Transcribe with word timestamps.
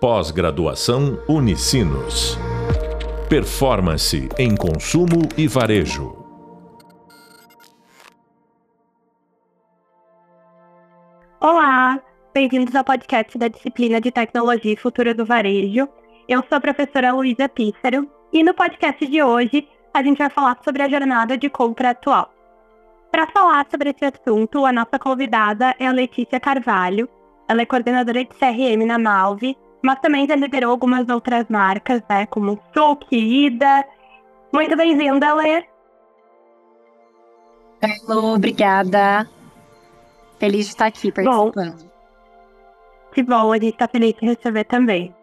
Pós-graduação 0.00 1.20
Unicinos. 1.28 2.38
Performance 3.28 4.28
em 4.38 4.54
consumo 4.54 5.28
e 5.36 5.48
varejo. 5.48 6.16
Olá, 11.40 12.00
bem-vindos 12.32 12.76
ao 12.76 12.84
podcast 12.84 13.36
da 13.36 13.48
disciplina 13.48 14.00
de 14.00 14.12
Tecnologia 14.12 14.72
e 14.72 14.76
Futuro 14.76 15.12
do 15.12 15.26
Varejo. 15.26 15.88
Eu 16.28 16.44
sou 16.48 16.58
a 16.58 16.60
professora 16.60 17.12
Luísa 17.12 17.48
Pícero 17.48 18.08
e 18.32 18.44
no 18.44 18.54
podcast 18.54 19.04
de 19.04 19.20
hoje 19.20 19.66
a 19.92 20.00
gente 20.00 20.18
vai 20.18 20.30
falar 20.30 20.60
sobre 20.62 20.84
a 20.84 20.88
jornada 20.88 21.36
de 21.36 21.50
compra 21.50 21.90
atual. 21.90 22.32
Para 23.10 23.26
falar 23.32 23.66
sobre 23.68 23.90
esse 23.90 24.04
assunto, 24.04 24.64
a 24.64 24.70
nossa 24.70 24.96
convidada 24.96 25.74
é 25.76 25.88
a 25.88 25.92
Letícia 25.92 26.38
Carvalho. 26.38 27.08
Ela 27.48 27.62
é 27.62 27.66
coordenadora 27.66 28.24
de 28.24 28.30
CRM 28.30 28.86
na 28.86 28.96
Malve 28.96 29.56
mas 29.82 30.00
também 30.00 30.26
já 30.26 30.34
liderou 30.34 30.70
algumas 30.70 31.08
outras 31.08 31.46
marcas, 31.48 32.02
né? 32.08 32.26
Como 32.26 32.58
Souk, 32.74 33.06
Ida. 33.14 33.84
Muito 34.52 34.76
bem-vinda, 34.76 35.34
Lê. 35.34 35.64
Lu, 38.08 38.34
obrigada. 38.34 39.28
Feliz 40.38 40.66
de 40.66 40.72
estar 40.72 40.86
aqui 40.86 41.12
participando. 41.12 41.54
Bom, 41.54 41.88
que 43.12 43.22
bom, 43.22 43.52
a 43.52 43.56
gente 43.56 43.72
está 43.72 43.88
feliz 43.88 44.14
de 44.14 44.26
receber 44.26 44.64
também. 44.64 45.14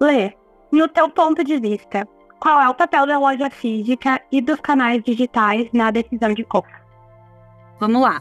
Lê, 0.00 0.34
no 0.70 0.88
teu 0.88 1.08
ponto 1.08 1.42
de 1.42 1.58
vista, 1.58 2.06
qual 2.40 2.60
é 2.60 2.68
o 2.68 2.74
papel 2.74 3.06
da 3.06 3.18
loja 3.18 3.50
física 3.50 4.20
e 4.30 4.40
dos 4.40 4.60
canais 4.60 5.02
digitais 5.02 5.68
na 5.72 5.90
decisão 5.90 6.34
de 6.34 6.44
compra? 6.44 6.84
Vamos 7.80 8.02
lá. 8.02 8.20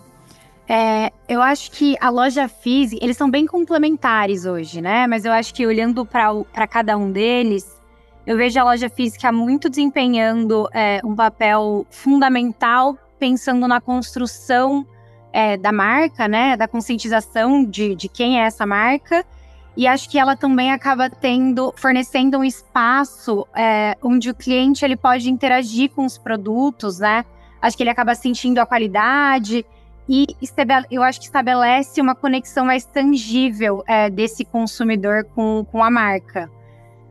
É, 0.67 1.11
eu 1.29 1.41
acho 1.41 1.71
que 1.71 1.95
a 2.01 2.09
loja 2.09 2.47
física, 2.47 3.03
eles 3.03 3.15
são 3.15 3.29
bem 3.29 3.45
complementares 3.45 4.45
hoje, 4.45 4.81
né? 4.81 5.05
Mas 5.05 5.23
eu 5.23 5.31
acho 5.31 5.53
que 5.53 5.65
olhando 5.65 6.05
para 6.05 6.67
cada 6.67 6.97
um 6.97 7.11
deles, 7.11 7.79
eu 8.25 8.35
vejo 8.35 8.59
a 8.59 8.63
loja 8.63 8.89
física 8.89 9.31
muito 9.31 9.69
desempenhando 9.69 10.67
é, 10.73 10.99
um 11.03 11.15
papel 11.15 11.85
fundamental, 11.91 12.97
pensando 13.19 13.67
na 13.67 13.79
construção 13.79 14.85
é, 15.31 15.55
da 15.55 15.71
marca, 15.71 16.27
né? 16.27 16.57
Da 16.57 16.67
conscientização 16.67 17.63
de, 17.63 17.95
de 17.95 18.09
quem 18.09 18.39
é 18.41 18.45
essa 18.45 18.65
marca. 18.65 19.23
E 19.77 19.85
acho 19.85 20.09
que 20.09 20.17
ela 20.17 20.35
também 20.35 20.71
acaba 20.71 21.09
tendo, 21.09 21.73
fornecendo 21.75 22.39
um 22.39 22.43
espaço 22.43 23.45
é, 23.53 23.95
onde 24.01 24.31
o 24.31 24.33
cliente 24.33 24.83
ele 24.83 24.95
pode 24.95 25.29
interagir 25.29 25.91
com 25.91 26.05
os 26.05 26.17
produtos, 26.17 26.99
né? 26.99 27.23
Acho 27.61 27.77
que 27.77 27.83
ele 27.83 27.89
acaba 27.89 28.15
sentindo 28.15 28.57
a 28.59 28.65
qualidade 28.65 29.63
e 30.07 30.27
eu 30.91 31.01
acho 31.01 31.19
que 31.19 31.25
estabelece 31.25 31.99
uma 31.99 32.15
conexão 32.15 32.65
mais 32.65 32.85
tangível 32.85 33.83
é, 33.87 34.09
desse 34.09 34.45
consumidor 34.45 35.25
com, 35.35 35.65
com 35.71 35.83
a 35.83 35.89
marca. 35.89 36.49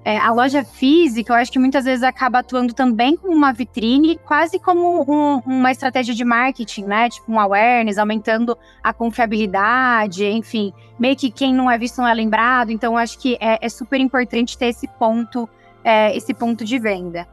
É, 0.06 0.19
a 0.19 0.31
loja 0.33 0.62
física, 0.62 1.33
eu 1.33 1.37
acho 1.37 1.50
que 1.50 1.59
muitas 1.59 1.87
vezes 1.87 2.03
acaba 2.03 2.41
atuando 2.41 2.75
também 2.75 3.17
como 3.17 3.34
uma 3.34 3.55
vitrine, 3.55 4.19
quase 4.19 4.59
como 4.59 5.03
um, 5.11 5.39
uma 5.47 5.72
estratégia 5.72 6.15
de 6.15 6.22
marketing, 6.22 6.84
né? 6.84 7.09
Tipo 7.09 7.33
um 7.33 7.41
awareness, 7.41 7.97
aumentando 7.97 8.56
a 8.83 8.92
confiabilidade, 8.92 10.27
enfim. 10.27 10.75
Meio 10.98 11.17
que 11.17 11.31
quem 11.31 11.55
não 11.55 11.70
é 11.70 11.78
visto 11.78 11.98
não 11.98 12.06
é 12.06 12.12
lembrado. 12.12 12.70
Então, 12.70 12.92
eu 12.92 12.98
acho 12.98 13.19
que 13.19 13.39
é, 13.41 13.59
é 13.62 13.69
super 13.70 13.98
importante 13.98 14.59
ter 14.59 14.67
esse 14.67 14.87
ponto, 14.87 15.48
é, 15.83 16.15
esse 16.15 16.34
ponto 16.34 16.67
de 16.67 16.78
venda. 16.78 17.27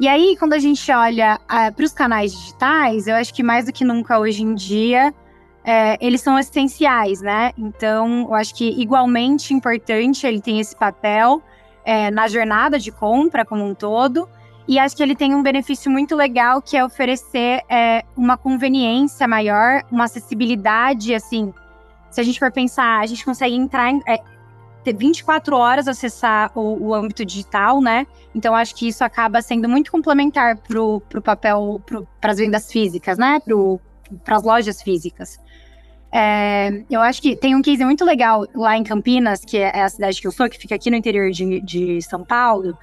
E 0.00 0.08
aí, 0.08 0.36
quando 0.38 0.54
a 0.54 0.58
gente 0.58 0.90
olha 0.90 1.40
ah, 1.48 1.70
para 1.70 1.84
os 1.84 1.92
canais 1.92 2.32
digitais, 2.32 3.06
eu 3.06 3.14
acho 3.14 3.32
que 3.32 3.42
mais 3.42 3.66
do 3.66 3.72
que 3.72 3.84
nunca 3.84 4.18
hoje 4.18 4.42
em 4.42 4.54
dia, 4.54 5.14
é, 5.64 5.96
eles 6.04 6.20
são 6.20 6.38
essenciais, 6.38 7.20
né? 7.20 7.52
Então, 7.56 8.26
eu 8.28 8.34
acho 8.34 8.54
que 8.54 8.68
igualmente 8.80 9.54
importante 9.54 10.26
ele 10.26 10.40
tem 10.40 10.58
esse 10.58 10.74
papel 10.76 11.40
é, 11.84 12.10
na 12.10 12.26
jornada 12.26 12.78
de 12.78 12.90
compra 12.90 13.44
como 13.44 13.64
um 13.64 13.74
todo. 13.74 14.28
E 14.66 14.78
acho 14.78 14.96
que 14.96 15.02
ele 15.02 15.14
tem 15.14 15.34
um 15.34 15.42
benefício 15.42 15.90
muito 15.90 16.16
legal, 16.16 16.60
que 16.60 16.76
é 16.76 16.84
oferecer 16.84 17.62
é, 17.68 18.02
uma 18.16 18.36
conveniência 18.36 19.28
maior, 19.28 19.82
uma 19.92 20.04
acessibilidade, 20.04 21.14
assim. 21.14 21.52
Se 22.10 22.20
a 22.20 22.24
gente 22.24 22.38
for 22.38 22.50
pensar, 22.50 23.00
a 23.00 23.06
gente 23.06 23.24
consegue 23.24 23.54
entrar 23.54 23.90
em, 23.90 24.00
é, 24.08 24.20
ter 24.84 24.94
24 24.94 25.56
horas 25.56 25.88
acessar 25.88 26.52
o, 26.54 26.88
o 26.88 26.94
âmbito 26.94 27.24
digital, 27.24 27.80
né? 27.80 28.06
Então 28.34 28.54
acho 28.54 28.74
que 28.74 28.86
isso 28.86 29.02
acaba 29.02 29.40
sendo 29.40 29.68
muito 29.68 29.90
complementar 29.90 30.56
para 30.56 30.80
o 30.80 31.00
papel, 31.22 31.80
para 32.20 32.32
as 32.32 32.38
vendas 32.38 32.70
físicas, 32.70 33.18
né? 33.18 33.40
Para 34.24 34.36
as 34.36 34.42
lojas 34.42 34.82
físicas. 34.82 35.38
É, 36.12 36.84
eu 36.88 37.00
acho 37.00 37.20
que 37.20 37.34
tem 37.34 37.56
um 37.56 37.62
case 37.62 37.84
muito 37.84 38.04
legal 38.04 38.46
lá 38.54 38.76
em 38.76 38.84
Campinas, 38.84 39.44
que 39.44 39.56
é 39.56 39.82
a 39.82 39.88
cidade 39.88 40.20
que 40.20 40.26
eu 40.28 40.30
sou, 40.30 40.48
que 40.48 40.56
fica 40.56 40.76
aqui 40.76 40.88
no 40.88 40.96
interior 40.96 41.28
de, 41.32 41.60
de 41.60 42.00
São 42.02 42.22
Paulo, 42.22 42.78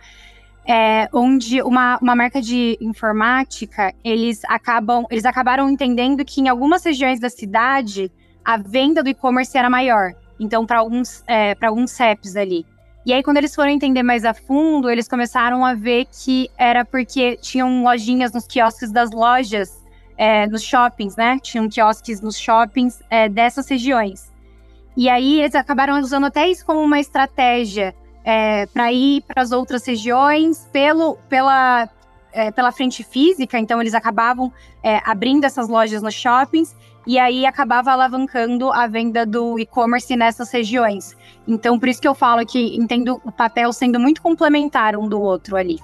é, 0.68 1.08
onde 1.14 1.62
uma, 1.62 1.98
uma 2.02 2.14
marca 2.14 2.42
de 2.42 2.78
informática, 2.82 3.94
eles 4.04 4.42
acabam, 4.46 5.06
eles 5.10 5.24
acabaram 5.24 5.70
entendendo 5.70 6.26
que 6.26 6.42
em 6.42 6.50
algumas 6.50 6.84
regiões 6.84 7.22
da 7.22 7.30
cidade 7.30 8.12
a 8.44 8.58
venda 8.58 9.02
do 9.02 9.10
e-commerce 9.10 9.58
era 9.58 9.70
maior. 9.70 10.14
Então, 10.42 10.66
para 10.66 10.80
alguns, 10.80 11.24
é, 11.28 11.56
alguns 11.62 11.92
CEPs 11.92 12.36
ali. 12.36 12.66
E 13.06 13.14
aí, 13.14 13.22
quando 13.22 13.38
eles 13.38 13.54
foram 13.54 13.70
entender 13.70 14.02
mais 14.02 14.26
a 14.26 14.34
fundo, 14.34 14.90
eles 14.90 15.08
começaram 15.08 15.64
a 15.64 15.76
ver 15.76 16.08
que 16.12 16.50
era 16.58 16.84
porque 16.84 17.38
tinham 17.38 17.84
lojinhas 17.84 18.34
nos 18.34 18.48
quiosques 18.48 18.92
das 18.92 19.12
lojas, 19.12 19.80
é, 20.18 20.48
nos 20.48 20.64
shoppings, 20.64 21.16
né? 21.16 21.38
Tinham 21.40 21.70
quiosques 21.70 22.22
nos 22.22 22.40
shoppings 22.40 23.04
é, 23.08 23.30
dessas 23.30 23.70
regiões. 23.70 24.32
E 24.98 25.08
aí, 25.08 25.42
eles 25.42 25.54
acabaram 25.54 26.00
usando 26.00 26.26
até 26.26 26.50
isso 26.50 26.66
como 26.66 26.82
uma 26.82 27.00
estratégia 27.00 27.94
é, 28.24 28.66
para 28.66 28.92
ir 28.92 29.22
para 29.22 29.44
as 29.44 29.52
outras 29.52 29.86
regiões 29.86 30.68
pelo, 30.72 31.18
pela, 31.30 31.88
é, 32.34 32.50
pela 32.50 32.72
frente 32.72 33.04
física. 33.04 33.60
Então, 33.60 33.80
eles 33.80 33.94
acabavam 33.94 34.52
é, 34.82 35.00
abrindo 35.06 35.46
essas 35.46 35.68
lojas 35.68 36.02
nos 36.02 36.16
shoppings 36.16 36.76
e 37.06 37.18
aí 37.18 37.46
acabava 37.46 37.92
alavancando 37.92 38.72
a 38.72 38.88
venda 38.88 39.26
do 39.26 39.58
e-commerce 39.60 40.16
nessas 40.16 40.52
regiões. 40.52 41.18
Então, 41.48 41.80
por 41.80 41.90
isso 41.90 42.02
que 42.02 42.08
eu 42.08 42.14
falo 42.14 42.46
que 42.46 42.76
entendo 42.78 43.20
o 43.24 43.32
papel 43.32 43.74
sendo 43.74 44.00
muito 44.00 44.22
complementar 44.22 44.96
um 44.96 45.08
do 45.08 45.20
outro 45.20 45.56
ali. 45.56 45.80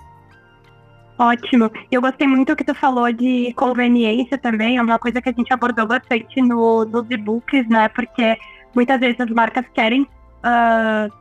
Ótimo. 1.18 1.72
Eu 1.92 2.00
gostei 2.00 2.28
muito 2.28 2.56
que 2.56 2.64
tu 2.64 2.76
falou 2.76 3.12
de 3.12 3.52
conveniência 3.56 4.38
também, 4.38 4.78
é 4.78 4.82
uma 4.82 5.00
coisa 5.00 5.20
que 5.20 5.30
a 5.30 5.34
gente 5.34 5.52
abordou 5.52 5.88
bastante 5.88 6.40
no, 6.42 6.86
nos 6.86 7.10
e-books, 7.10 7.68
né? 7.68 7.90
Porque 7.90 8.38
muitas 8.76 9.00
vezes 9.00 9.20
as 9.20 9.30
marcas 9.32 9.66
querem 9.74 10.04
uh, 10.04 11.12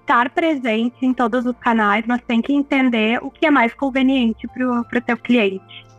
estar 0.00 0.30
presentes 0.30 1.02
em 1.02 1.12
todos 1.12 1.44
os 1.46 1.56
canais, 1.58 2.04
mas 2.06 2.22
tem 2.22 2.40
que 2.40 2.52
entender 2.52 3.18
o 3.22 3.30
que 3.30 3.46
é 3.46 3.50
mais 3.50 3.74
conveniente 3.74 4.46
para 4.46 4.98
o 4.98 5.00
teu 5.04 5.16
cliente. 5.16 5.89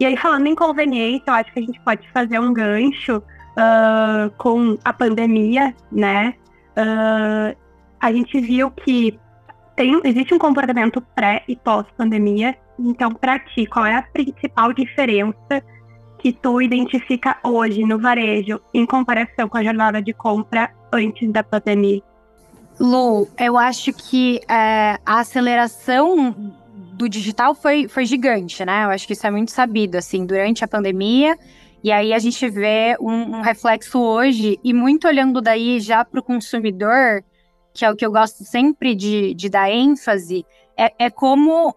E 0.00 0.06
aí, 0.06 0.16
falando 0.16 0.46
em 0.46 0.54
conveniência, 0.54 1.24
eu 1.26 1.34
acho 1.34 1.52
que 1.52 1.58
a 1.58 1.62
gente 1.62 1.80
pode 1.80 2.08
fazer 2.10 2.38
um 2.38 2.52
gancho 2.52 3.18
uh, 3.18 4.30
com 4.36 4.76
a 4.84 4.92
pandemia, 4.92 5.74
né? 5.90 6.34
Uh, 6.76 7.56
a 8.00 8.12
gente 8.12 8.40
viu 8.40 8.70
que 8.70 9.18
tem, 9.76 10.00
existe 10.04 10.34
um 10.34 10.38
comportamento 10.38 11.00
pré 11.14 11.44
e 11.46 11.56
pós-pandemia. 11.56 12.56
Então, 12.78 13.12
para 13.12 13.38
ti, 13.38 13.66
qual 13.66 13.86
é 13.86 13.94
a 13.94 14.02
principal 14.02 14.72
diferença 14.72 15.62
que 16.18 16.32
tu 16.32 16.60
identifica 16.60 17.36
hoje 17.44 17.84
no 17.84 17.98
varejo 17.98 18.60
em 18.72 18.86
comparação 18.86 19.48
com 19.48 19.58
a 19.58 19.64
jornada 19.64 20.00
de 20.00 20.12
compra 20.12 20.70
antes 20.92 21.30
da 21.30 21.42
pandemia? 21.42 22.02
Lu, 22.80 23.28
eu 23.38 23.58
acho 23.58 23.92
que 23.92 24.40
é, 24.48 24.98
a 25.04 25.20
aceleração 25.20 26.52
do 27.02 27.08
digital 27.08 27.54
foi, 27.54 27.88
foi 27.88 28.06
gigante, 28.06 28.64
né? 28.64 28.84
Eu 28.84 28.90
acho 28.90 29.06
que 29.06 29.12
isso 29.12 29.26
é 29.26 29.30
muito 29.30 29.50
sabido, 29.50 29.96
assim, 29.96 30.24
durante 30.24 30.64
a 30.64 30.68
pandemia. 30.68 31.36
E 31.82 31.90
aí 31.90 32.12
a 32.12 32.18
gente 32.18 32.48
vê 32.48 32.96
um, 33.00 33.38
um 33.38 33.40
reflexo 33.40 33.98
hoje, 33.98 34.58
e 34.62 34.72
muito 34.72 35.08
olhando 35.08 35.40
daí 35.40 35.80
já 35.80 36.04
para 36.04 36.20
o 36.20 36.22
consumidor, 36.22 37.24
que 37.74 37.84
é 37.84 37.90
o 37.90 37.96
que 37.96 38.06
eu 38.06 38.12
gosto 38.12 38.44
sempre 38.44 38.94
de, 38.94 39.34
de 39.34 39.48
dar 39.48 39.68
ênfase, 39.68 40.46
é, 40.76 40.92
é 41.06 41.10
como 41.10 41.74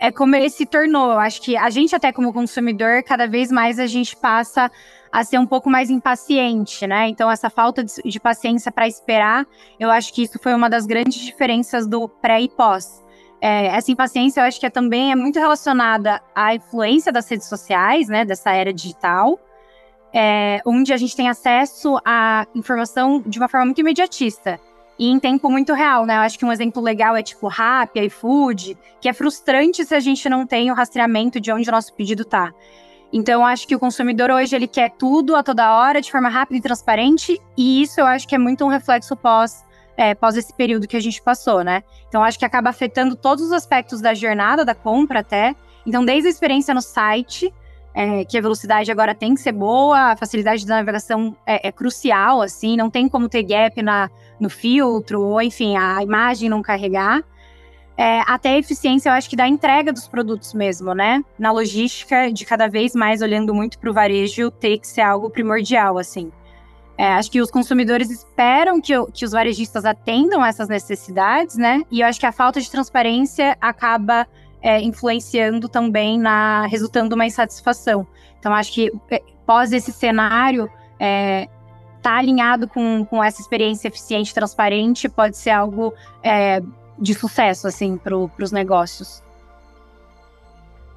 é 0.00 0.12
como 0.12 0.36
ele 0.36 0.50
se 0.50 0.64
tornou. 0.66 1.12
Eu 1.12 1.18
acho 1.18 1.40
que 1.42 1.56
a 1.56 1.70
gente, 1.70 1.96
até 1.96 2.12
como 2.12 2.32
consumidor, 2.32 3.02
cada 3.02 3.26
vez 3.26 3.50
mais 3.50 3.78
a 3.80 3.86
gente 3.86 4.14
passa 4.14 4.70
a 5.10 5.24
ser 5.24 5.38
um 5.38 5.46
pouco 5.46 5.68
mais 5.70 5.90
impaciente, 5.90 6.86
né? 6.86 7.08
Então, 7.08 7.28
essa 7.30 7.50
falta 7.50 7.82
de, 7.82 7.94
de 8.04 8.20
paciência 8.20 8.70
para 8.70 8.86
esperar, 8.86 9.46
eu 9.80 9.90
acho 9.90 10.12
que 10.12 10.22
isso 10.22 10.38
foi 10.38 10.54
uma 10.54 10.68
das 10.68 10.86
grandes 10.86 11.20
diferenças 11.20 11.86
do 11.86 12.08
pré 12.08 12.42
e 12.42 12.48
pós. 12.48 13.02
É, 13.40 13.66
essa 13.66 13.90
impaciência 13.90 14.40
eu 14.40 14.44
acho 14.44 14.58
que 14.58 14.66
é, 14.66 14.70
também 14.70 15.12
é 15.12 15.14
muito 15.14 15.38
relacionada 15.38 16.20
à 16.34 16.54
influência 16.54 17.12
das 17.12 17.28
redes 17.28 17.46
sociais, 17.46 18.08
né, 18.08 18.24
dessa 18.24 18.52
era 18.52 18.72
digital, 18.72 19.38
é, 20.12 20.60
onde 20.66 20.92
a 20.92 20.96
gente 20.96 21.14
tem 21.14 21.28
acesso 21.28 21.98
à 22.04 22.46
informação 22.54 23.22
de 23.24 23.38
uma 23.38 23.48
forma 23.48 23.66
muito 23.66 23.80
imediatista 23.80 24.58
e 24.98 25.08
em 25.08 25.20
tempo 25.20 25.48
muito 25.48 25.72
real, 25.72 26.04
né? 26.04 26.16
Eu 26.16 26.20
acho 26.22 26.36
que 26.36 26.44
um 26.44 26.50
exemplo 26.50 26.82
legal 26.82 27.14
é 27.14 27.22
tipo 27.22 27.46
Rappi, 27.46 28.00
iFood, 28.06 28.76
que 29.00 29.08
é 29.08 29.12
frustrante 29.12 29.84
se 29.84 29.94
a 29.94 30.00
gente 30.00 30.28
não 30.28 30.44
tem 30.44 30.70
o 30.72 30.74
rastreamento 30.74 31.40
de 31.40 31.52
onde 31.52 31.68
o 31.68 31.72
nosso 31.72 31.94
pedido 31.94 32.22
está. 32.22 32.52
Então, 33.12 33.40
eu 33.40 33.44
acho 33.44 33.66
que 33.66 33.76
o 33.76 33.78
consumidor 33.78 34.30
hoje 34.30 34.54
ele 34.54 34.66
quer 34.66 34.90
tudo 34.90 35.36
a 35.36 35.42
toda 35.42 35.72
hora, 35.72 36.00
de 36.00 36.10
forma 36.10 36.28
rápida 36.28 36.58
e 36.58 36.60
transparente, 36.60 37.40
e 37.56 37.80
isso 37.80 38.00
eu 38.00 38.06
acho 38.06 38.26
que 38.26 38.34
é 38.34 38.38
muito 38.38 38.64
um 38.64 38.68
reflexo 38.68 39.16
pós 39.16 39.64
é, 39.98 40.14
pós 40.14 40.36
esse 40.36 40.54
período 40.54 40.86
que 40.86 40.96
a 40.96 41.00
gente 41.00 41.20
passou, 41.20 41.64
né? 41.64 41.82
Então, 42.08 42.22
acho 42.22 42.38
que 42.38 42.44
acaba 42.44 42.70
afetando 42.70 43.16
todos 43.16 43.44
os 43.44 43.52
aspectos 43.52 44.00
da 44.00 44.14
jornada 44.14 44.64
da 44.64 44.72
compra 44.72 45.18
até. 45.18 45.56
Então, 45.84 46.04
desde 46.04 46.28
a 46.28 46.30
experiência 46.30 46.72
no 46.72 46.80
site, 46.80 47.52
é, 47.92 48.24
que 48.24 48.38
a 48.38 48.40
velocidade 48.40 48.92
agora 48.92 49.12
tem 49.12 49.34
que 49.34 49.40
ser 49.40 49.50
boa, 49.50 50.12
a 50.12 50.16
facilidade 50.16 50.64
da 50.64 50.76
navegação 50.76 51.36
é, 51.44 51.66
é, 51.66 51.72
crucial, 51.72 52.40
assim, 52.40 52.76
não 52.76 52.88
tem 52.88 53.08
como 53.08 53.28
ter 53.28 53.42
gap 53.42 53.82
na, 53.82 54.08
no 54.38 54.48
filtro, 54.48 55.20
ou 55.20 55.42
enfim, 55.42 55.76
a 55.76 56.00
imagem 56.00 56.48
não 56.48 56.62
carregar. 56.62 57.24
É, 57.96 58.20
até 58.28 58.50
a 58.50 58.58
eficiência, 58.58 59.08
eu 59.08 59.14
acho 59.14 59.28
que 59.28 59.34
da 59.34 59.48
entrega 59.48 59.92
dos 59.92 60.06
produtos 60.06 60.54
mesmo, 60.54 60.94
né? 60.94 61.24
Na 61.36 61.50
logística, 61.50 62.32
de 62.32 62.46
cada 62.46 62.68
vez 62.68 62.94
mais 62.94 63.20
olhando 63.20 63.52
muito 63.52 63.80
para 63.80 63.90
o 63.90 63.92
varejo, 63.92 64.52
ter 64.52 64.78
que 64.78 64.86
ser 64.86 65.00
algo 65.00 65.28
primordial, 65.28 65.98
assim. 65.98 66.30
É, 66.98 67.12
acho 67.12 67.30
que 67.30 67.40
os 67.40 67.48
consumidores 67.48 68.10
esperam 68.10 68.80
que, 68.80 68.92
que 69.12 69.24
os 69.24 69.30
varejistas 69.30 69.84
atendam 69.84 70.44
essas 70.44 70.68
necessidades, 70.68 71.56
né? 71.56 71.82
E 71.92 72.00
eu 72.00 72.06
acho 72.08 72.18
que 72.18 72.26
a 72.26 72.32
falta 72.32 72.60
de 72.60 72.68
transparência 72.68 73.56
acaba 73.60 74.26
é, 74.60 74.82
influenciando 74.82 75.68
também 75.68 76.18
na 76.18 76.66
resultando 76.66 77.14
uma 77.14 77.24
insatisfação. 77.24 78.04
Então, 78.40 78.52
acho 78.52 78.72
que 78.72 78.92
é, 79.12 79.22
pós 79.46 79.72
esse 79.72 79.92
cenário, 79.92 80.68
é, 80.98 81.48
tá 82.02 82.16
alinhado 82.16 82.66
com, 82.66 83.04
com 83.04 83.22
essa 83.22 83.40
experiência 83.40 83.86
eficiente, 83.86 84.34
transparente, 84.34 85.08
pode 85.08 85.36
ser 85.36 85.50
algo 85.50 85.94
é, 86.20 86.60
de 86.98 87.14
sucesso, 87.14 87.68
assim, 87.68 87.96
para 87.96 88.16
os 88.16 88.50
negócios. 88.50 89.22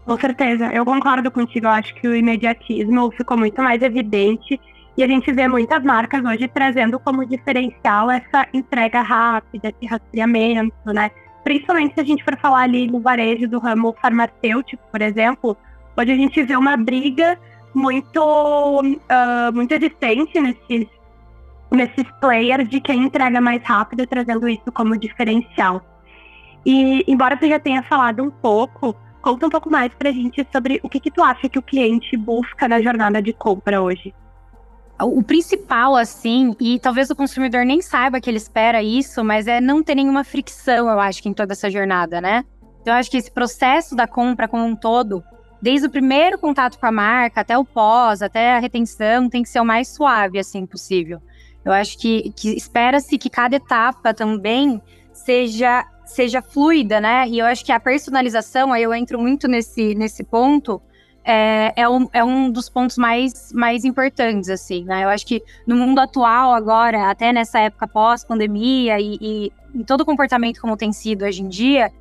Com 0.03 0.18
certeza, 0.18 0.65
eu 0.74 0.83
concordo 0.83 1.30
contigo. 1.30 1.68
Eu 1.68 1.71
acho 1.71 1.94
que 1.94 2.07
o 2.07 2.15
imediatismo 2.15 3.12
ficou 3.12 3.38
muito 3.38 3.62
mais 3.62 3.83
evidente 3.83 4.59
e 4.97 5.03
a 5.03 5.07
gente 5.07 5.31
vê 5.31 5.47
muitas 5.47 5.83
marcas 5.83 6.23
hoje 6.23 6.47
trazendo 6.47 6.99
como 6.99 7.25
diferencial 7.25 8.11
essa 8.11 8.47
entrega 8.53 9.01
rápida, 9.01 9.69
esse 9.69 9.85
rastreamento, 9.85 10.93
né? 10.93 11.11
Principalmente 11.43 11.93
se 11.93 12.01
a 12.01 12.03
gente 12.03 12.23
for 12.23 12.38
falar 12.38 12.63
ali 12.63 12.88
no 12.88 12.99
varejo 12.99 13.47
do 13.47 13.57
ramo 13.57 13.95
farmacêutico, 14.01 14.83
por 14.91 15.01
exemplo, 15.01 15.57
hoje 15.97 16.11
a 16.11 16.15
gente 16.15 16.43
vê 16.43 16.55
uma 16.55 16.75
briga 16.75 17.39
muito, 17.73 18.21
uh, 18.21 19.53
muito 19.53 19.73
existente 19.73 20.39
nesses, 20.39 20.88
nesses 21.71 22.05
players 22.19 22.67
de 22.69 22.81
quem 22.81 23.05
entrega 23.05 23.39
mais 23.39 23.63
rápido, 23.63 24.05
trazendo 24.05 24.47
isso 24.47 24.71
como 24.73 24.97
diferencial. 24.97 25.81
E 26.65 27.03
embora 27.07 27.38
você 27.38 27.47
já 27.47 27.59
tenha 27.59 27.81
falado 27.83 28.21
um 28.21 28.29
pouco, 28.29 28.93
conta 29.21 29.47
um 29.47 29.49
pouco 29.49 29.71
mais 29.71 29.91
pra 29.93 30.11
gente 30.11 30.45
sobre 30.51 30.81
o 30.83 30.89
que, 30.89 30.99
que 30.99 31.09
tu 31.09 31.23
acha 31.23 31.47
que 31.47 31.57
o 31.57 31.63
cliente 31.63 32.15
busca 32.17 32.67
na 32.67 32.81
jornada 32.81 33.21
de 33.21 33.31
compra 33.31 33.81
hoje 33.81 34.13
o 35.03 35.24
principal, 35.24 35.95
assim, 35.95 36.56
e 36.59 36.80
talvez 36.80 37.09
o 37.09 37.15
consumidor 37.15 37.65
nem 37.65 37.81
saiba 37.81 38.19
que 38.19 38.30
ele 38.30 38.38
espera 38.38 38.83
isso, 38.83 39.24
mas 39.24 39.48
é 39.48 39.59
não 39.62 39.83
ter 39.83 39.95
nenhuma 39.95 40.24
fricção, 40.24 40.89
eu 40.89 41.00
acho, 41.00 41.27
em 41.27 41.33
toda 41.33 41.53
essa 41.53 41.69
jornada, 41.69 42.19
né? 42.19 42.45
Então, 42.81 42.94
eu 42.94 43.00
acho 43.00 43.12
que 43.12 43.18
esse 43.18 43.31
processo 43.31 43.95
da 43.95 44.07
compra 44.07 44.48
como 44.48 44.65
um 44.65 44.75
todo, 44.75 45.24
desde 45.62 45.88
o 45.88 45.89
primeiro 45.89 46.38
contato 46.38 46.80
com 46.80 46.86
a 46.86 46.92
marca 46.92 47.42
até 47.42 47.57
o 47.57 47.63
pós, 47.63 48.21
até 48.21 48.56
a 48.56 48.59
retenção, 48.59 49.30
tem 49.30 49.44
que 49.44 49.50
ser 49.50 49.59
o 49.59 49.65
mais 49.65 49.88
suave, 49.88 50.39
assim, 50.39 50.65
possível. 50.65 51.21
Eu 51.63 51.71
acho 51.71 51.98
que, 51.98 52.33
que 52.36 52.56
espera-se 52.56 53.18
que 53.18 53.30
cada 53.30 53.56
etapa 53.56 54.13
também 54.13 54.81
seja 55.13 55.86
seja 56.12 56.42
fluida, 56.42 57.00
né? 57.00 57.25
E 57.30 57.39
eu 57.39 57.45
acho 57.45 57.63
que 57.63 57.71
a 57.71 57.80
personalização, 57.80 58.74
aí 58.74 58.83
eu 58.83 58.94
entro 58.94 59.18
muito 59.18 59.48
nesse, 59.48 59.95
nesse 59.95 60.25
ponto, 60.25 60.81
é, 61.23 61.73
é, 61.75 61.89
um, 61.89 62.09
é 62.12 62.23
um 62.23 62.50
dos 62.50 62.69
pontos 62.69 62.97
mais, 62.97 63.51
mais 63.53 63.85
importantes, 63.85 64.50
assim, 64.50 64.83
né? 64.83 65.03
Eu 65.03 65.09
acho 65.09 65.25
que 65.25 65.44
no 65.68 65.75
mundo 65.75 66.00
atual, 66.00 66.53
agora, 66.53 67.09
até 67.09 67.31
nessa 67.31 67.59
época 67.59 67.88
pós-pandemia 67.88 69.00
e, 69.00 69.18
e 69.21 69.53
em 69.73 69.83
todo 69.83 70.01
o 70.01 70.06
comportamento 70.06 70.59
como 70.59 70.75
tem 70.75 70.91
sido 70.91 71.23
hoje 71.23 71.41
em 71.41 71.47
dia, 71.47 71.91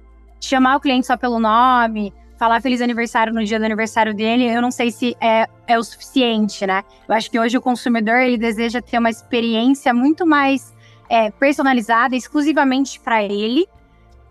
chamar 0.40 0.76
o 0.76 0.80
cliente 0.80 1.06
só 1.06 1.16
pelo 1.16 1.38
nome, 1.38 2.12
falar 2.38 2.62
feliz 2.62 2.80
aniversário 2.80 3.34
no 3.34 3.44
dia 3.44 3.58
do 3.58 3.64
aniversário 3.66 4.14
dele, 4.14 4.46
eu 4.46 4.62
não 4.62 4.70
sei 4.70 4.90
se 4.90 5.14
é, 5.20 5.46
é 5.66 5.78
o 5.78 5.84
suficiente, 5.84 6.66
né? 6.66 6.82
Eu 7.06 7.14
acho 7.14 7.30
que 7.30 7.38
hoje 7.38 7.58
o 7.58 7.60
consumidor, 7.60 8.16
ele 8.16 8.38
deseja 8.38 8.80
ter 8.80 8.98
uma 8.98 9.10
experiência 9.10 9.92
muito 9.92 10.26
mais 10.26 10.74
é, 11.10 11.30
personalizada, 11.30 12.16
exclusivamente 12.16 12.98
para 12.98 13.22
ele, 13.22 13.68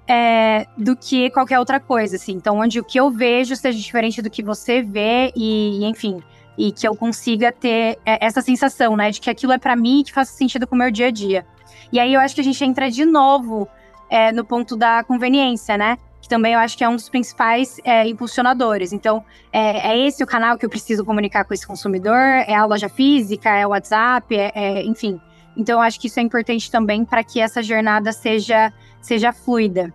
é, 0.10 0.66
do 0.76 0.96
que 0.96 1.30
qualquer 1.30 1.60
outra 1.60 1.80
coisa, 1.80 2.16
assim. 2.16 2.32
Então, 2.32 2.58
onde 2.58 2.80
o 2.80 2.84
que 2.84 3.00
eu 3.00 3.12
vejo 3.12 3.56
seja 3.56 3.78
diferente 3.78 4.24
do 4.24 4.30
que 4.30 4.42
você 4.42 4.82
vê 4.82 5.32
e, 5.36 5.86
enfim, 5.86 6.20
e 6.58 6.72
que 6.72 6.88
eu 6.88 6.96
consiga 6.96 7.52
ter 7.52 8.00
é, 8.04 8.26
essa 8.26 8.42
sensação, 8.42 8.98
né, 8.98 9.12
de 9.12 9.22
que 9.22 9.30
aquilo 9.30 9.54
é 9.54 9.60
para 9.60 9.76
mim 9.76 10.00
e 10.00 10.04
que 10.06 10.12
faz 10.12 10.30
sentido 10.30 10.66
com 10.66 10.74
o 10.74 10.80
meu 10.80 10.90
dia 10.90 11.08
a 11.08 11.12
dia. 11.12 11.46
E 11.92 12.00
aí 12.00 12.12
eu 12.12 12.20
acho 12.20 12.34
que 12.34 12.42
a 12.42 12.44
gente 12.44 12.64
entra 12.64 12.90
de 12.90 13.06
novo 13.06 13.68
é, 14.10 14.32
no 14.32 14.44
ponto 14.44 14.76
da 14.76 15.04
conveniência, 15.04 15.78
né? 15.78 15.98
Que 16.20 16.28
também 16.28 16.54
eu 16.54 16.60
acho 16.60 16.78
que 16.78 16.84
é 16.84 16.90
um 16.90 16.96
dos 16.96 17.08
principais 17.08 17.80
é, 17.84 18.08
impulsionadores. 18.08 18.92
Então, 18.92 19.24
é, 19.54 19.92
é, 19.92 20.08
esse 20.08 20.24
o 20.24 20.28
canal 20.28 20.58
que 20.58 20.66
eu 20.66 20.70
preciso 20.70 21.06
comunicar 21.06 21.46
com 21.46 21.54
esse 21.54 21.66
consumidor? 21.66 22.18
É 22.18 22.56
a 22.56 22.66
loja 22.66 22.90
física? 22.90 23.50
É 23.50 23.66
o 23.66 23.70
WhatsApp? 23.70 24.36
É, 24.36 24.52
é 24.54 24.84
enfim. 24.86 25.20
Então, 25.56 25.80
eu 25.80 25.82
acho 25.82 26.00
que 26.00 26.08
isso 26.08 26.20
é 26.20 26.24
importante 26.24 26.70
também 26.70 27.06
para 27.06 27.24
que 27.24 27.40
essa 27.40 27.64
jornada 27.64 28.12
seja, 28.12 28.74
seja 29.02 29.32
fluida. 29.32 29.94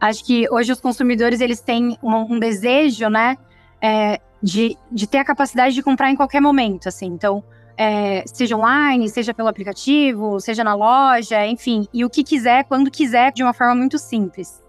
Acho 0.00 0.24
que 0.24 0.48
hoje 0.50 0.72
os 0.72 0.80
consumidores 0.80 1.40
eles 1.40 1.60
têm 1.60 1.98
um, 2.02 2.34
um 2.34 2.38
desejo, 2.38 3.08
né, 3.08 3.36
é, 3.80 4.20
de, 4.42 4.76
de 4.90 5.06
ter 5.06 5.18
a 5.18 5.24
capacidade 5.24 5.74
de 5.74 5.82
comprar 5.82 6.10
em 6.10 6.16
qualquer 6.16 6.40
momento, 6.40 6.88
assim. 6.88 7.06
Então, 7.06 7.42
é, 7.76 8.24
seja 8.26 8.56
online, 8.56 9.08
seja 9.08 9.34
pelo 9.34 9.48
aplicativo, 9.48 10.40
seja 10.40 10.64
na 10.64 10.74
loja, 10.74 11.46
enfim, 11.46 11.86
e 11.92 12.04
o 12.04 12.10
que 12.10 12.24
quiser, 12.24 12.64
quando 12.64 12.90
quiser, 12.90 13.32
de 13.32 13.42
uma 13.42 13.52
forma 13.52 13.74
muito 13.74 13.98
simples. 13.98 14.62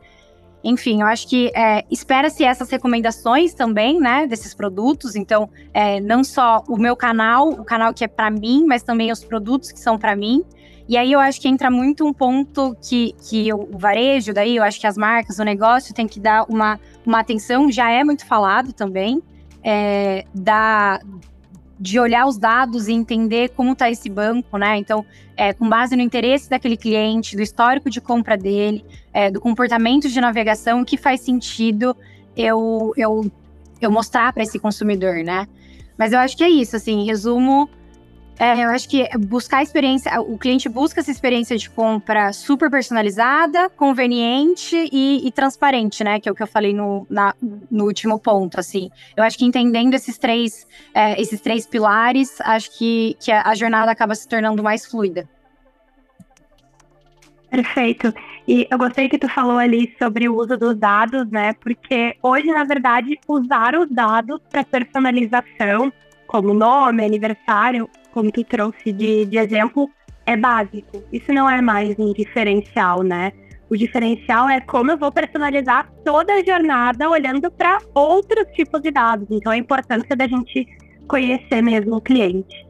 Enfim, 0.64 1.02
eu 1.02 1.08
acho 1.08 1.28
que 1.28 1.52
é, 1.56 1.86
espera-se 1.90 2.44
essas 2.44 2.70
recomendações 2.70 3.54
também, 3.54 4.00
né, 4.00 4.28
desses 4.28 4.54
produtos. 4.54 5.16
Então, 5.16 5.50
é, 5.74 6.02
não 6.02 6.24
só 6.24 6.64
o 6.68 6.78
meu 6.78 6.96
canal, 6.96 7.50
o 7.50 7.64
canal 7.64 7.94
que 7.94 8.04
é 8.04 8.08
para 8.08 8.30
mim, 8.30 8.66
mas 8.68 8.84
também 8.84 9.12
os 9.12 9.24
produtos 9.24 9.72
que 9.72 9.80
são 9.80 9.98
para 9.98 10.16
mim. 10.16 10.44
E 10.90 10.98
aí 10.98 11.12
eu 11.12 11.20
acho 11.20 11.40
que 11.40 11.48
entra 11.48 11.70
muito 11.70 12.04
um 12.04 12.12
ponto 12.12 12.76
que, 12.82 13.14
que 13.30 13.54
o 13.54 13.78
varejo, 13.78 14.34
daí 14.34 14.56
eu 14.56 14.64
acho 14.64 14.80
que 14.80 14.88
as 14.88 14.98
marcas, 14.98 15.38
o 15.38 15.44
negócio 15.44 15.94
tem 15.94 16.08
que 16.08 16.20
dar 16.20 16.46
uma, 16.50 16.80
uma 17.06 17.20
atenção, 17.20 17.72
já 17.72 17.92
é 17.92 18.04
muito 18.04 18.26
falado 18.26 18.74
também, 18.74 19.22
é, 19.64 20.26
da, 20.34 21.00
de 21.80 22.00
olhar 22.00 22.26
os 22.26 22.40
dados 22.40 22.88
e 22.88 22.94
entender 22.94 23.50
como 23.50 23.74
está 23.74 23.88
esse 23.88 24.10
banco, 24.10 24.58
né? 24.58 24.78
Então, 24.78 25.06
é, 25.38 25.54
com 25.54 25.70
base 25.70 25.96
no 25.96 26.02
interesse 26.02 26.50
daquele 26.50 26.76
cliente, 26.76 27.36
do 27.36 27.44
histórico 27.44 27.88
de 27.88 28.02
compra 28.02 28.36
dele, 28.36 28.84
é, 29.14 29.30
do 29.30 29.40
comportamento 29.40 30.10
de 30.10 30.20
navegação, 30.20 30.84
que 30.84 30.98
faz 30.98 31.22
sentido 31.22 31.96
eu, 32.36 32.94
eu, 32.98 33.32
eu 33.80 33.92
mostrar 33.92 34.34
para 34.34 34.42
esse 34.42 34.58
consumidor, 34.58 35.24
né? 35.24 35.48
Mas 35.96 36.14
eu 36.14 36.18
acho 36.18 36.36
que 36.36 36.44
é 36.44 36.50
isso, 36.50 36.76
assim, 36.76 37.06
resumo, 37.06 37.70
é, 38.40 38.64
eu 38.64 38.70
acho 38.70 38.88
que 38.88 39.06
buscar 39.18 39.62
experiência, 39.62 40.22
o 40.22 40.38
cliente 40.38 40.70
busca 40.70 41.02
essa 41.02 41.12
experiência 41.12 41.58
de 41.58 41.70
compra 41.70 42.32
super 42.32 42.72
personalizada, 42.72 43.70
conveniente 43.72 44.90
e, 44.94 45.28
e 45.28 45.32
transparente, 45.32 46.06
né? 46.06 46.22
Que 46.22 46.30
é 46.30 46.32
o 46.32 46.36
que 46.36 46.42
eu 46.42 46.48
falei 46.48 46.74
no, 46.74 47.06
na, 47.10 47.36
no 47.70 47.84
último 47.84 48.18
ponto, 48.18 48.58
assim. 48.58 48.90
Eu 49.18 49.26
acho 49.26 49.38
que 49.38 49.44
entendendo 49.44 49.94
esses 49.94 50.18
três, 50.18 50.66
é, 50.94 51.22
esses 51.22 51.42
três 51.42 51.68
pilares, 51.68 52.40
acho 52.40 52.78
que, 52.78 53.18
que 53.20 53.30
a 53.30 53.54
jornada 53.56 53.92
acaba 53.92 54.16
se 54.16 54.26
tornando 54.26 54.64
mais 54.64 54.86
fluida. 54.86 55.28
Perfeito. 57.50 58.14
E 58.48 58.68
eu 58.72 58.78
gostei 58.78 59.10
que 59.10 59.18
tu 59.18 59.28
falou 59.28 59.58
ali 59.58 59.94
sobre 60.00 60.30
o 60.30 60.38
uso 60.38 60.56
dos 60.56 60.78
dados, 60.78 61.30
né? 61.30 61.54
Porque 61.54 62.16
hoje, 62.24 62.48
na 62.48 62.64
verdade, 62.64 63.20
usar 63.28 63.76
os 63.76 63.90
dados 63.90 64.40
para 64.50 64.64
personalização, 64.64 65.92
como 66.26 66.54
nome, 66.54 67.04
aniversário, 67.04 67.90
como 68.14 68.32
tu 68.32 68.44
trouxe 68.44 68.92
de, 68.92 69.26
de 69.26 69.38
exemplo, 69.38 69.90
é 70.26 70.36
básico. 70.38 71.04
Isso 71.12 71.32
não 71.34 71.50
é 71.50 71.62
mais 71.62 71.98
um 71.98 72.14
diferencial, 72.14 73.04
né? 73.04 73.32
O 73.70 73.78
diferencial 73.78 74.50
é 74.50 74.60
como 74.62 74.92
eu 74.92 74.98
vou 74.98 75.12
personalizar 75.12 75.92
toda 76.04 76.34
a 76.34 76.44
jornada 76.44 77.10
olhando 77.10 77.52
para 77.52 77.78
outros 77.94 78.46
tipos 78.54 78.82
de 78.82 78.92
dados. 78.92 79.28
Então, 79.30 79.52
a 79.52 79.58
importância 79.58 80.16
da 80.16 80.28
gente 80.28 80.66
conhecer 81.08 81.62
mesmo 81.62 81.98
o 81.98 82.02
cliente. 82.02 82.68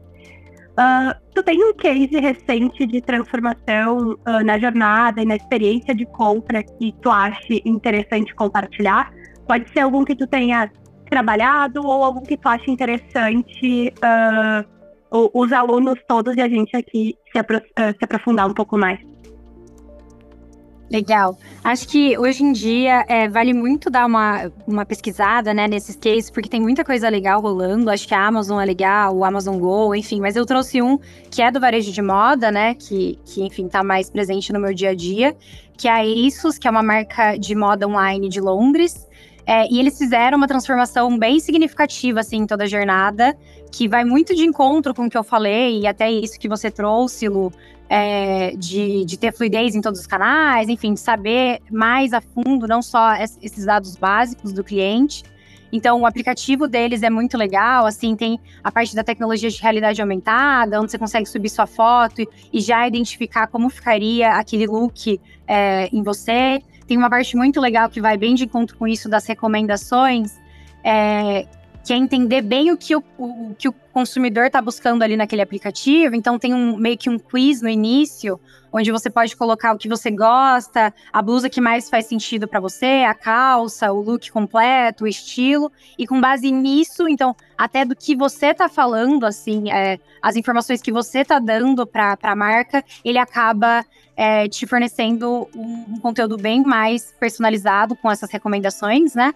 Uh, 0.72 1.14
tu 1.34 1.42
tem 1.42 1.62
um 1.62 1.74
case 1.74 2.18
recente 2.18 2.86
de 2.86 3.00
transformação 3.02 4.12
uh, 4.26 4.44
na 4.44 4.58
jornada 4.58 5.20
e 5.20 5.26
na 5.26 5.36
experiência 5.36 5.94
de 5.94 6.06
compra 6.06 6.62
que 6.62 6.94
tu 7.02 7.10
ache 7.10 7.60
interessante 7.64 8.34
compartilhar? 8.34 9.12
Pode 9.46 9.70
ser 9.72 9.80
algum 9.80 10.04
que 10.04 10.16
tu 10.16 10.26
tenha 10.26 10.70
trabalhado 11.10 11.82
ou 11.84 12.04
algum 12.04 12.22
que 12.22 12.36
tu 12.36 12.48
ache 12.48 12.70
interessante 12.70 13.92
uh, 13.98 14.79
os 15.10 15.52
alunos 15.52 15.98
todos 16.06 16.36
e 16.36 16.40
a 16.40 16.48
gente 16.48 16.76
aqui 16.76 17.16
se, 17.32 17.38
apro 17.38 17.58
se 17.58 18.04
aprofundar 18.04 18.48
um 18.48 18.54
pouco 18.54 18.78
mais. 18.78 19.00
Legal. 20.90 21.38
Acho 21.62 21.86
que 21.86 22.18
hoje 22.18 22.42
em 22.42 22.50
dia 22.50 23.04
é, 23.08 23.28
vale 23.28 23.54
muito 23.54 23.88
dar 23.88 24.04
uma, 24.06 24.50
uma 24.66 24.84
pesquisada 24.84 25.54
né, 25.54 25.68
nesses 25.68 25.94
cases, 25.94 26.30
porque 26.30 26.48
tem 26.48 26.60
muita 26.60 26.84
coisa 26.84 27.08
legal 27.08 27.40
rolando. 27.40 27.88
Acho 27.88 28.08
que 28.08 28.14
a 28.14 28.26
Amazon 28.26 28.60
é 28.60 28.64
legal, 28.64 29.16
o 29.16 29.24
Amazon 29.24 29.56
Go, 29.56 29.94
enfim. 29.94 30.20
Mas 30.20 30.34
eu 30.34 30.44
trouxe 30.44 30.82
um 30.82 30.98
que 31.30 31.42
é 31.42 31.50
do 31.50 31.60
varejo 31.60 31.92
de 31.92 32.02
moda, 32.02 32.50
né? 32.50 32.74
Que, 32.74 33.16
que 33.24 33.40
enfim, 33.44 33.68
tá 33.68 33.84
mais 33.84 34.10
presente 34.10 34.52
no 34.52 34.58
meu 34.58 34.74
dia 34.74 34.90
a 34.90 34.94
dia, 34.94 35.36
que 35.78 35.86
é 35.86 35.92
a 35.92 36.26
Asus, 36.26 36.58
que 36.58 36.66
é 36.66 36.70
uma 36.70 36.82
marca 36.82 37.36
de 37.36 37.54
moda 37.54 37.86
online 37.86 38.28
de 38.28 38.40
Londres. 38.40 39.06
É, 39.50 39.66
e 39.68 39.80
eles 39.80 39.98
fizeram 39.98 40.38
uma 40.38 40.46
transformação 40.46 41.18
bem 41.18 41.40
significativa, 41.40 42.20
assim, 42.20 42.36
em 42.36 42.46
toda 42.46 42.62
a 42.62 42.66
jornada, 42.68 43.36
que 43.72 43.88
vai 43.88 44.04
muito 44.04 44.32
de 44.32 44.44
encontro 44.44 44.94
com 44.94 45.06
o 45.06 45.10
que 45.10 45.18
eu 45.18 45.24
falei, 45.24 45.80
e 45.80 45.88
até 45.88 46.08
isso 46.08 46.38
que 46.38 46.48
você 46.48 46.70
trouxe, 46.70 47.26
Lu, 47.26 47.52
é, 47.88 48.52
de, 48.56 49.04
de 49.04 49.18
ter 49.18 49.32
fluidez 49.32 49.74
em 49.74 49.80
todos 49.80 49.98
os 49.98 50.06
canais, 50.06 50.68
enfim, 50.68 50.94
de 50.94 51.00
saber 51.00 51.58
mais 51.68 52.12
a 52.12 52.20
fundo, 52.20 52.68
não 52.68 52.80
só 52.80 53.16
esses 53.16 53.64
dados 53.64 53.96
básicos 53.96 54.52
do 54.52 54.62
cliente. 54.62 55.24
Então, 55.72 56.00
o 56.00 56.06
aplicativo 56.06 56.68
deles 56.68 57.02
é 57.02 57.10
muito 57.10 57.36
legal, 57.36 57.86
assim, 57.86 58.14
tem 58.14 58.38
a 58.62 58.70
parte 58.70 58.94
da 58.94 59.02
tecnologia 59.02 59.50
de 59.50 59.60
realidade 59.60 60.00
aumentada, 60.00 60.80
onde 60.80 60.92
você 60.92 60.98
consegue 60.98 61.28
subir 61.28 61.48
sua 61.48 61.66
foto 61.66 62.22
e, 62.22 62.28
e 62.52 62.60
já 62.60 62.86
identificar 62.86 63.48
como 63.48 63.68
ficaria 63.68 64.30
aquele 64.30 64.68
look 64.68 65.20
é, 65.48 65.88
em 65.92 66.04
você. 66.04 66.62
Tem 66.90 66.98
uma 66.98 67.08
parte 67.08 67.36
muito 67.36 67.60
legal 67.60 67.88
que 67.88 68.00
vai 68.00 68.16
bem 68.16 68.34
de 68.34 68.46
encontro 68.46 68.76
com 68.76 68.84
isso 68.84 69.08
das 69.08 69.24
recomendações, 69.24 70.36
é, 70.82 71.46
que 71.84 71.92
é 71.92 71.96
entender 71.96 72.42
bem 72.42 72.72
o 72.72 72.76
que 72.76 72.96
o, 72.96 73.04
o, 73.16 73.54
que 73.56 73.68
o 73.68 73.72
consumidor 73.92 74.46
está 74.46 74.60
buscando 74.60 75.04
ali 75.04 75.16
naquele 75.16 75.40
aplicativo. 75.40 76.16
Então, 76.16 76.36
tem 76.36 76.52
um 76.52 76.76
meio 76.76 76.98
que 76.98 77.08
um 77.08 77.16
quiz 77.16 77.62
no 77.62 77.68
início, 77.68 78.40
onde 78.72 78.90
você 78.90 79.10
pode 79.10 79.36
colocar 79.36 79.72
o 79.74 79.78
que 79.78 79.88
você 79.88 80.10
gosta, 80.10 80.92
a 81.12 81.22
blusa 81.22 81.50
que 81.50 81.60
mais 81.60 81.88
faz 81.88 82.06
sentido 82.06 82.46
para 82.46 82.60
você, 82.60 83.04
a 83.06 83.14
calça, 83.14 83.92
o 83.92 84.00
look 84.00 84.30
completo, 84.30 85.04
o 85.04 85.08
estilo. 85.08 85.70
E 85.98 86.06
com 86.06 86.20
base 86.20 86.50
nisso, 86.50 87.08
então, 87.08 87.34
até 87.56 87.84
do 87.84 87.96
que 87.96 88.14
você 88.14 88.46
está 88.46 88.68
falando, 88.68 89.24
assim, 89.24 89.70
é, 89.70 89.98
as 90.22 90.36
informações 90.36 90.80
que 90.80 90.92
você 90.92 91.20
está 91.20 91.38
dando 91.38 91.86
para 91.86 92.16
a 92.22 92.36
marca, 92.36 92.84
ele 93.04 93.18
acaba 93.18 93.84
é, 94.16 94.48
te 94.48 94.66
fornecendo 94.66 95.48
um, 95.54 95.94
um 95.94 96.00
conteúdo 96.00 96.36
bem 96.36 96.62
mais 96.62 97.12
personalizado 97.18 97.96
com 97.96 98.10
essas 98.10 98.30
recomendações, 98.30 99.14
né? 99.14 99.34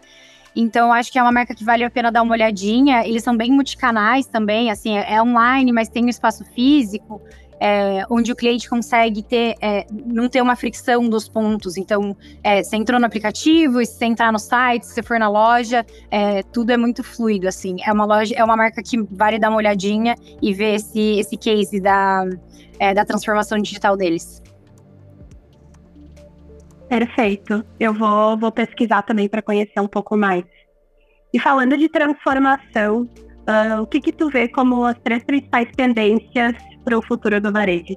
Então, 0.56 0.92
acho 0.92 1.10
que 1.10 1.18
é 1.18 1.22
uma 1.22 1.32
marca 1.32 1.54
que 1.54 1.64
vale 1.64 1.82
a 1.82 1.90
pena 1.90 2.12
dar 2.12 2.22
uma 2.22 2.32
olhadinha. 2.32 3.04
Eles 3.06 3.24
são 3.24 3.36
bem 3.36 3.50
multicanais 3.50 4.26
também, 4.26 4.70
assim, 4.70 4.96
é, 4.96 5.14
é 5.14 5.22
online, 5.22 5.72
mas 5.72 5.88
tem 5.88 6.04
um 6.04 6.08
espaço 6.08 6.44
físico. 6.44 7.20
É, 7.60 8.04
onde 8.10 8.32
o 8.32 8.36
cliente 8.36 8.68
consegue 8.68 9.22
ter, 9.22 9.54
é, 9.60 9.86
não 9.90 10.28
ter 10.28 10.42
uma 10.42 10.56
fricção 10.56 11.08
dos 11.08 11.28
pontos. 11.28 11.76
Então, 11.76 12.16
é, 12.42 12.62
você 12.62 12.76
entrou 12.76 12.98
no 12.98 13.06
aplicativo, 13.06 13.78
se 13.84 13.94
você 13.94 14.04
entrar 14.04 14.32
no 14.32 14.38
site, 14.38 14.84
se 14.84 14.94
você 14.94 15.02
for 15.02 15.18
na 15.18 15.28
loja, 15.28 15.86
é, 16.10 16.42
tudo 16.42 16.70
é 16.70 16.76
muito 16.76 17.02
fluido, 17.02 17.48
assim. 17.48 17.76
É 17.86 17.92
uma 17.92 18.04
loja, 18.04 18.34
é 18.36 18.44
uma 18.44 18.56
marca 18.56 18.82
que 18.82 19.00
vale 19.10 19.38
dar 19.38 19.48
uma 19.50 19.58
olhadinha 19.58 20.14
e 20.42 20.52
ver 20.52 20.74
esse, 20.74 21.18
esse 21.18 21.36
case 21.36 21.80
da, 21.80 22.24
é, 22.78 22.92
da 22.92 23.04
transformação 23.04 23.58
digital 23.58 23.96
deles. 23.96 24.42
Perfeito. 26.88 27.64
Eu 27.80 27.94
vou, 27.94 28.36
vou 28.36 28.52
pesquisar 28.52 29.02
também 29.02 29.28
para 29.28 29.42
conhecer 29.42 29.80
um 29.80 29.88
pouco 29.88 30.16
mais. 30.16 30.44
E 31.32 31.38
falando 31.40 31.76
de 31.76 31.88
transformação, 31.88 33.08
uh, 33.48 33.82
o 33.82 33.86
que, 33.86 34.00
que 34.00 34.12
tu 34.12 34.28
vê 34.28 34.48
como 34.48 34.84
as 34.84 34.98
três 34.98 35.22
principais 35.24 35.68
tendências 35.76 36.54
para 36.84 36.98
o 36.98 37.02
futuro 37.02 37.40
do 37.40 37.52
varejo? 37.52 37.96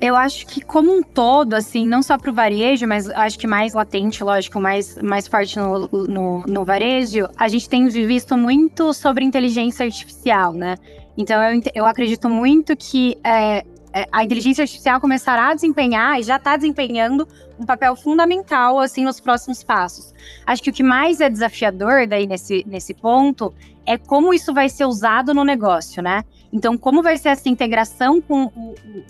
Eu 0.00 0.16
acho 0.16 0.46
que 0.46 0.60
como 0.60 0.92
um 0.92 1.02
todo, 1.02 1.54
assim, 1.54 1.86
não 1.86 2.02
só 2.02 2.18
para 2.18 2.30
o 2.30 2.34
varejo, 2.34 2.86
mas 2.86 3.08
acho 3.08 3.38
que 3.38 3.46
mais 3.46 3.72
latente, 3.72 4.22
lógico, 4.22 4.60
mais, 4.60 4.98
mais 5.00 5.26
forte 5.26 5.58
no, 5.58 5.88
no, 5.88 6.44
no, 6.46 6.64
varejo, 6.64 7.26
a 7.36 7.48
gente 7.48 7.68
tem 7.68 7.88
visto 7.88 8.36
muito 8.36 8.92
sobre 8.92 9.24
inteligência 9.24 9.86
artificial, 9.86 10.52
né? 10.52 10.76
Então 11.16 11.42
eu, 11.42 11.62
eu 11.74 11.86
acredito 11.86 12.28
muito 12.28 12.76
que 12.76 13.16
é, 13.24 13.64
a 14.10 14.24
inteligência 14.24 14.62
artificial 14.62 15.00
começará 15.00 15.48
a 15.50 15.54
desempenhar 15.54 16.18
e 16.18 16.24
já 16.24 16.36
está 16.36 16.56
desempenhando 16.56 17.28
um 17.58 17.64
papel 17.64 17.94
fundamental 17.94 18.80
assim 18.80 19.04
nos 19.04 19.20
próximos 19.20 19.62
passos. 19.62 20.12
Acho 20.44 20.62
que 20.62 20.70
o 20.70 20.72
que 20.72 20.82
mais 20.82 21.20
é 21.20 21.30
desafiador 21.30 22.06
daí 22.06 22.26
nesse, 22.26 22.64
nesse 22.66 22.92
ponto 22.92 23.54
é 23.86 23.96
como 23.96 24.34
isso 24.34 24.52
vai 24.52 24.68
ser 24.68 24.86
usado 24.86 25.32
no 25.32 25.44
negócio, 25.44 26.02
né? 26.02 26.24
Então, 26.54 26.78
como 26.78 27.02
vai 27.02 27.18
ser 27.18 27.30
essa 27.30 27.48
integração 27.48 28.20
com 28.22 28.48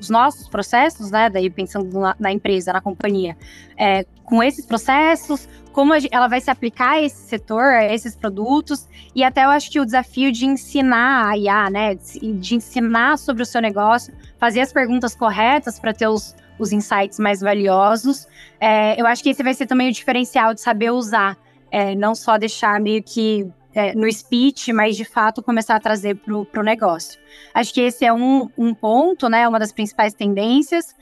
os 0.00 0.08
nossos 0.08 0.48
processos, 0.48 1.10
né? 1.10 1.28
Daí 1.28 1.50
pensando 1.50 2.00
na, 2.00 2.16
na 2.18 2.32
empresa, 2.32 2.72
na 2.72 2.80
companhia, 2.80 3.36
é, 3.76 4.06
com 4.24 4.42
esses 4.42 4.64
processos, 4.64 5.46
como 5.70 5.92
ela 6.10 6.26
vai 6.26 6.40
se 6.40 6.50
aplicar 6.50 6.92
a 6.92 7.02
esse 7.02 7.28
setor, 7.28 7.64
a 7.64 7.92
esses 7.92 8.16
produtos, 8.16 8.88
e 9.14 9.22
até 9.22 9.44
eu 9.44 9.50
acho 9.50 9.70
que 9.70 9.78
o 9.78 9.84
desafio 9.84 10.32
de 10.32 10.46
ensinar 10.46 11.28
a 11.28 11.36
IA, 11.36 11.68
né, 11.68 11.94
de 11.94 12.54
ensinar 12.54 13.18
sobre 13.18 13.42
o 13.42 13.46
seu 13.46 13.60
negócio, 13.60 14.14
fazer 14.38 14.62
as 14.62 14.72
perguntas 14.72 15.14
corretas 15.14 15.78
para 15.78 15.92
ter 15.92 16.08
os, 16.08 16.34
os 16.58 16.72
insights 16.72 17.18
mais 17.18 17.42
valiosos, 17.42 18.26
é, 18.58 18.98
eu 18.98 19.06
acho 19.06 19.22
que 19.22 19.28
esse 19.28 19.42
vai 19.42 19.52
ser 19.52 19.66
também 19.66 19.90
o 19.90 19.92
diferencial 19.92 20.54
de 20.54 20.62
saber 20.62 20.92
usar, 20.92 21.36
é, 21.70 21.94
não 21.94 22.14
só 22.14 22.38
deixar 22.38 22.80
meio 22.80 23.02
que 23.02 23.46
é, 23.74 23.94
no 23.94 24.10
speech, 24.10 24.72
mas 24.72 24.96
de 24.96 25.04
fato 25.04 25.42
começar 25.42 25.74
a 25.74 25.80
trazer 25.80 26.16
para 26.16 26.60
o 26.60 26.62
negócio. 26.62 27.18
Acho 27.52 27.74
que 27.74 27.80
esse 27.80 28.04
é 28.04 28.12
um, 28.12 28.48
um 28.56 28.72
ponto, 28.72 29.28
né, 29.28 29.48
uma 29.48 29.58
das 29.58 29.72
principais 29.72 30.14
tendências. 30.14 30.94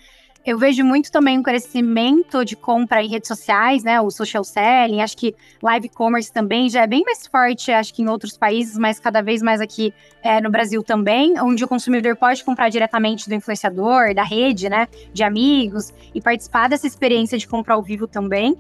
Eu 0.45 0.59
vejo 0.59 0.85
muito 0.85 1.13
também 1.13 1.39
um 1.39 1.43
crescimento 1.43 2.45
de 2.45 2.57
compra 2.57 3.01
em 3.01 3.09
redes 3.09 3.29
sociais, 3.29 3.85
né? 3.85 4.01
O 4.01 4.11
social 4.11 4.43
selling, 4.43 5.01
acho 5.01 5.17
que 5.17 5.37
live 5.63 5.89
commerce 5.89 6.33
também 6.33 6.69
já 6.69 6.83
é 6.83 6.87
bem 6.87 7.05
mais 7.05 7.29
forte, 7.29 7.71
acho 7.71 7.95
que 7.95 8.03
em 8.03 8.09
outros 8.09 8.37
países, 8.37 8.77
mas 8.77 8.99
cada 8.99 9.23
vez 9.23 9.41
mais 9.41 9.61
aqui 9.61 9.95
é, 10.21 10.41
no 10.41 10.51
Brasil 10.51 10.83
também, 10.83 11.41
onde 11.41 11.63
o 11.63 11.69
consumidor 11.69 12.17
pode 12.17 12.43
comprar 12.43 12.71
diretamente 12.71 13.29
do 13.29 13.35
influenciador, 13.37 14.13
da 14.17 14.25
rede, 14.25 14.69
né? 14.69 14.89
De 15.13 15.23
amigos, 15.23 15.95
e 16.13 16.21
participar 16.21 16.69
dessa 16.69 16.89
experiência 16.89 17.39
de 17.39 17.47
compra 17.47 17.75
ao 17.75 17.83
vivo 17.83 18.09
também. 18.09 18.59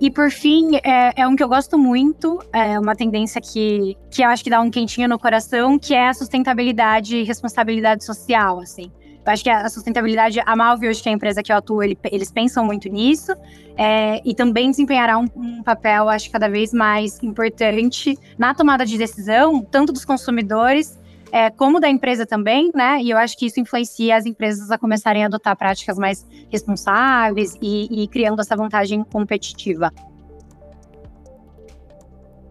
E 0.00 0.10
por 0.10 0.30
fim, 0.30 0.76
é, 0.82 1.12
é, 1.22 1.26
um 1.26 1.36
que 1.36 1.42
eu 1.42 1.48
gosto 1.48 1.78
muito, 1.78 2.40
é 2.52 2.78
uma 2.78 2.96
tendência 2.96 3.40
que, 3.40 3.96
que 4.10 4.22
eu 4.22 4.28
acho 4.28 4.42
que 4.42 4.50
dá 4.50 4.60
um 4.60 4.70
quentinho 4.70 5.08
no 5.08 5.18
coração, 5.18 5.78
que 5.78 5.94
é 5.94 6.08
a 6.08 6.14
sustentabilidade 6.14 7.16
e 7.16 7.22
responsabilidade 7.22 8.04
social, 8.04 8.60
assim. 8.60 8.90
Eu 9.26 9.32
acho 9.32 9.42
que 9.42 9.48
a 9.48 9.68
sustentabilidade, 9.70 10.38
a 10.44 10.54
Malve 10.54 10.88
hoje, 10.88 11.02
que 11.02 11.08
é 11.08 11.12
a 11.12 11.14
empresa 11.14 11.42
que 11.42 11.50
eu 11.50 11.56
atuo, 11.56 11.82
ele, 11.82 11.96
eles 12.12 12.30
pensam 12.30 12.64
muito 12.64 12.90
nisso 12.90 13.32
é, 13.76 14.20
e 14.22 14.34
também 14.34 14.70
desempenhará 14.70 15.16
um, 15.16 15.26
um, 15.34 15.62
papel, 15.62 16.10
acho, 16.10 16.30
cada 16.30 16.48
vez 16.48 16.74
mais 16.74 17.22
importante 17.22 18.18
na 18.36 18.54
tomada 18.54 18.84
de 18.84 18.98
decisão, 18.98 19.62
tanto 19.62 19.92
dos 19.92 20.04
consumidores 20.04 20.98
é, 21.34 21.50
como 21.50 21.80
da 21.80 21.88
empresa 21.88 22.24
também, 22.24 22.70
né? 22.72 23.02
E 23.02 23.10
eu 23.10 23.18
acho 23.18 23.36
que 23.36 23.46
isso 23.46 23.58
influencia 23.58 24.16
as 24.16 24.24
empresas 24.24 24.70
a 24.70 24.78
começarem 24.78 25.24
a 25.24 25.26
adotar 25.26 25.56
práticas 25.56 25.98
mais 25.98 26.24
responsáveis 26.48 27.58
e, 27.60 28.04
e 28.04 28.06
criando 28.06 28.40
essa 28.40 28.54
vantagem 28.54 29.02
competitiva. 29.02 29.92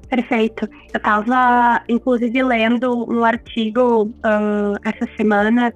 Perfeito. 0.09 0.67
Eu 0.93 0.97
estava, 0.97 1.81
inclusive, 1.87 2.43
lendo 2.43 3.09
um 3.09 3.23
artigo 3.23 4.03
uh, 4.03 4.77
essa 4.83 5.07
semana 5.15 5.73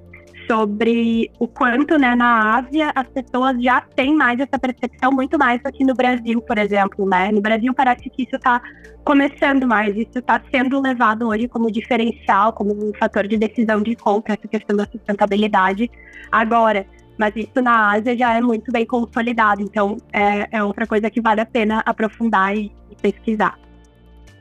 sobre 0.48 1.30
o 1.40 1.48
quanto, 1.48 1.98
né, 1.98 2.16
na 2.16 2.58
Ásia 2.58 2.92
as 2.96 3.08
pessoas 3.08 3.62
já 3.62 3.82
têm 3.82 4.16
mais 4.16 4.40
essa 4.40 4.58
percepção, 4.58 5.12
muito 5.12 5.38
mais 5.38 5.62
do 5.62 5.72
que 5.72 5.84
no 5.84 5.94
Brasil, 5.94 6.42
por 6.42 6.58
exemplo, 6.58 7.08
né? 7.08 7.32
No 7.32 7.42
Brasil 7.42 7.74
parece 7.74 8.10
que 8.10 8.24
isso 8.24 8.36
está 8.36 8.62
começando 9.04 9.68
mais, 9.68 9.96
isso 9.96 10.20
está 10.20 10.42
sendo 10.52 10.82
levado 10.82 11.28
hoje 11.28 11.48
como 11.48 11.72
diferencial, 11.72 12.54
como 12.54 12.74
um 12.74 12.92
fator 12.98 13.28
de 13.28 13.38
decisão 13.38 13.82
de 13.82 13.96
compra, 13.96 14.34
essa 14.34 14.48
questão 14.48 14.76
da 14.76 14.86
sustentabilidade 14.86 15.92
agora. 16.32 16.86
Mas 17.18 17.36
isso 17.36 17.62
na 17.62 17.92
Ásia 17.92 18.16
já 18.16 18.36
é 18.36 18.42
muito 18.42 18.72
bem 18.72 18.86
consolidado, 18.86 19.62
então 19.62 19.98
é, 20.14 20.48
é 20.52 20.64
outra 20.64 20.86
coisa 20.86 21.10
que 21.10 21.20
vale 21.20 21.42
a 21.42 21.46
pena 21.46 21.82
aprofundar 21.86 22.56
e, 22.56 22.72
e 22.92 22.96
pesquisar. 22.96 23.60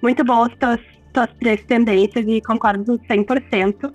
Muito 0.03 0.23
boas 0.25 0.53
tuas, 0.61 0.81
tuas 1.13 1.29
três 1.41 1.65
tendências 1.65 2.25
e 2.29 2.41
concordo 2.43 2.99
100%. 2.99 3.93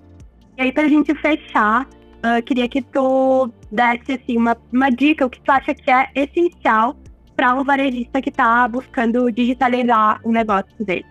E 0.58 0.62
aí, 0.62 0.72
para 0.72 0.84
a 0.84 0.90
gente 0.90 1.14
fechar, 1.16 1.88
uh, 2.24 2.42
queria 2.44 2.68
que 2.68 2.82
tu 2.82 3.52
desse 3.72 4.14
assim, 4.14 4.38
uma, 4.38 4.58
uma 4.72 4.90
dica, 4.90 5.26
o 5.26 5.30
que 5.30 5.42
tu 5.42 5.52
acha 5.52 5.74
que 5.74 5.90
é 5.90 6.10
essencial 6.16 6.96
para 7.36 7.56
um 7.56 7.64
varejista 7.64 8.22
que 8.22 8.30
está 8.30 8.68
buscando 8.68 9.32
digitalizar 9.32 10.20
o 10.24 10.32
negócio 10.32 10.74
dele. 10.80 11.06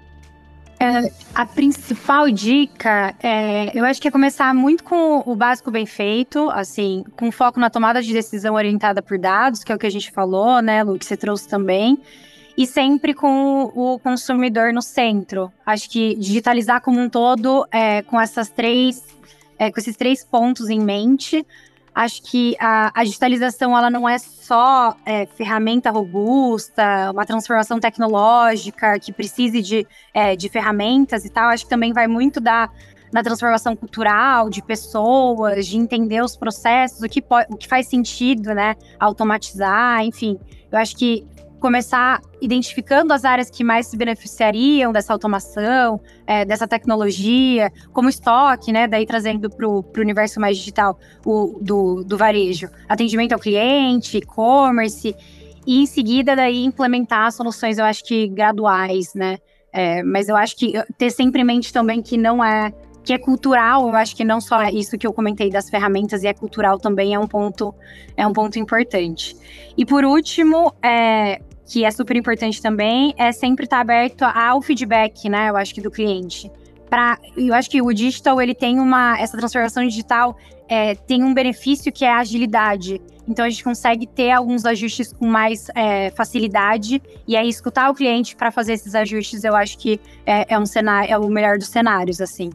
É, 0.82 1.12
a 1.34 1.44
principal 1.44 2.30
dica, 2.30 3.14
é, 3.22 3.70
eu 3.78 3.84
acho 3.84 4.00
que 4.00 4.08
é 4.08 4.10
começar 4.10 4.54
muito 4.54 4.82
com 4.82 5.22
o 5.26 5.36
básico 5.36 5.70
bem 5.70 5.84
feito, 5.84 6.48
assim, 6.50 7.04
com 7.18 7.30
foco 7.30 7.60
na 7.60 7.68
tomada 7.68 8.00
de 8.00 8.10
decisão 8.14 8.54
orientada 8.54 9.02
por 9.02 9.18
dados, 9.18 9.62
que 9.62 9.70
é 9.70 9.74
o 9.74 9.78
que 9.78 9.86
a 9.86 9.90
gente 9.90 10.10
falou, 10.10 10.62
né, 10.62 10.82
Lu, 10.82 10.98
que 10.98 11.04
você 11.04 11.18
trouxe 11.18 11.46
também, 11.46 11.98
e 12.56 12.66
sempre 12.66 13.12
com 13.12 13.64
o 13.74 13.98
consumidor 13.98 14.72
no 14.72 14.80
centro. 14.80 15.52
Acho 15.66 15.90
que 15.90 16.14
digitalizar 16.14 16.80
como 16.80 16.98
um 16.98 17.10
todo, 17.10 17.66
é, 17.70 18.00
com 18.00 18.18
essas 18.18 18.48
três 18.48 19.04
é, 19.60 19.70
com 19.70 19.78
esses 19.78 19.96
três 19.96 20.24
pontos 20.24 20.68
em 20.68 20.80
mente, 20.80 21.46
Acho 21.92 22.22
que 22.22 22.56
a, 22.60 22.92
a 22.94 23.04
digitalização 23.04 23.76
ela 23.76 23.90
não 23.90 24.08
é 24.08 24.16
só 24.18 24.96
é, 25.04 25.26
ferramenta 25.26 25.90
robusta, 25.90 27.10
uma 27.12 27.26
transformação 27.26 27.80
tecnológica 27.80 28.98
que 28.98 29.12
precise 29.12 29.60
de, 29.60 29.86
é, 30.14 30.36
de 30.36 30.48
ferramentas 30.48 31.24
e 31.24 31.28
tal. 31.28 31.50
Acho 31.50 31.64
que 31.64 31.70
também 31.70 31.92
vai 31.92 32.06
muito 32.06 32.40
da, 32.40 32.70
na 33.12 33.22
transformação 33.24 33.74
cultural 33.74 34.48
de 34.48 34.62
pessoas, 34.62 35.66
de 35.66 35.76
entender 35.76 36.22
os 36.22 36.36
processos, 36.36 37.02
o 37.02 37.08
que, 37.08 37.22
o 37.48 37.56
que 37.56 37.66
faz 37.66 37.88
sentido, 37.88 38.54
né? 38.54 38.76
Automatizar, 38.98 40.04
enfim. 40.04 40.38
Eu 40.70 40.78
acho 40.78 40.96
que 40.96 41.26
começar 41.60 42.20
identificando 42.40 43.12
as 43.12 43.24
áreas 43.24 43.50
que 43.50 43.62
mais 43.62 43.86
se 43.86 43.96
beneficiariam 43.96 44.92
dessa 44.92 45.12
automação, 45.12 46.00
é, 46.26 46.44
dessa 46.44 46.66
tecnologia, 46.66 47.70
como 47.92 48.08
estoque, 48.08 48.72
né? 48.72 48.88
Daí 48.88 49.06
trazendo 49.06 49.48
para 49.50 49.68
o 49.68 49.84
universo 49.98 50.40
mais 50.40 50.56
digital 50.56 50.98
o, 51.24 51.58
do, 51.60 52.02
do 52.02 52.16
varejo, 52.16 52.68
atendimento 52.88 53.32
ao 53.32 53.38
cliente, 53.38 54.18
e-commerce, 54.18 55.14
e 55.66 55.82
em 55.82 55.86
seguida 55.86 56.34
daí 56.34 56.64
implementar 56.64 57.30
soluções, 57.30 57.78
eu 57.78 57.84
acho 57.84 58.02
que 58.04 58.26
graduais, 58.26 59.14
né? 59.14 59.38
É, 59.72 60.02
mas 60.02 60.28
eu 60.28 60.36
acho 60.36 60.56
que 60.56 60.72
ter 60.98 61.10
sempre 61.10 61.42
em 61.42 61.44
mente 61.44 61.72
também 61.72 62.02
que 62.02 62.16
não 62.16 62.42
é 62.42 62.72
que 63.02 63.14
é 63.14 63.18
cultural, 63.18 63.88
eu 63.88 63.96
acho 63.96 64.14
que 64.14 64.24
não 64.24 64.40
só 64.40 64.62
isso 64.64 64.98
que 64.98 65.06
eu 65.06 65.12
comentei 65.12 65.48
das 65.48 65.70
ferramentas 65.70 66.22
e 66.22 66.26
é 66.26 66.34
cultural 66.34 66.78
também 66.78 67.14
é 67.14 67.18
um 67.18 67.26
ponto 67.26 67.74
é 68.16 68.26
um 68.26 68.32
ponto 68.32 68.58
importante. 68.58 69.36
E 69.76 69.86
por 69.86 70.04
último, 70.04 70.74
é, 70.82 71.40
que 71.70 71.84
é 71.84 71.90
super 71.92 72.16
importante 72.16 72.60
também, 72.60 73.14
é 73.16 73.30
sempre 73.30 73.64
estar 73.64 73.78
aberto 73.78 74.22
ao 74.22 74.60
feedback, 74.60 75.28
né? 75.28 75.50
Eu 75.50 75.56
acho 75.56 75.72
que 75.72 75.80
do 75.80 75.88
cliente. 75.88 76.50
Pra, 76.88 77.16
eu 77.36 77.54
acho 77.54 77.70
que 77.70 77.80
o 77.80 77.92
digital 77.92 78.42
ele 78.42 78.56
tem 78.56 78.80
uma 78.80 79.16
essa 79.16 79.38
transformação 79.38 79.86
digital 79.86 80.36
é, 80.68 80.96
tem 80.96 81.22
um 81.22 81.32
benefício 81.32 81.92
que 81.92 82.04
é 82.04 82.10
a 82.10 82.18
agilidade. 82.18 83.00
Então 83.28 83.44
a 83.44 83.48
gente 83.50 83.62
consegue 83.62 84.04
ter 84.04 84.32
alguns 84.32 84.64
ajustes 84.64 85.12
com 85.12 85.26
mais 85.26 85.68
é, 85.76 86.10
facilidade 86.10 87.00
e 87.26 87.36
aí 87.36 87.48
escutar 87.48 87.88
o 87.88 87.94
cliente 87.94 88.34
para 88.34 88.50
fazer 88.50 88.72
esses 88.72 88.96
ajustes. 88.96 89.44
Eu 89.44 89.54
acho 89.54 89.78
que 89.78 90.00
é, 90.26 90.54
é 90.54 90.58
um 90.58 90.66
cenário, 90.66 91.12
é 91.12 91.16
o 91.16 91.28
melhor 91.28 91.56
dos 91.56 91.68
cenários, 91.68 92.20
assim. 92.20 92.50